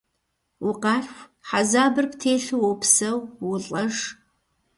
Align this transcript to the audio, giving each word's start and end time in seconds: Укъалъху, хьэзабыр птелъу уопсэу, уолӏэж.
Укъалъху, 0.67 1.27
хьэзабыр 1.47 2.05
птелъу 2.11 2.59
уопсэу, 2.63 3.17
уолӏэж. 3.45 3.95